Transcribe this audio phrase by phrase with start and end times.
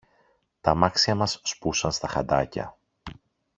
[0.61, 2.77] τ' αμάξια μας σπούσαν στα χαντάκια.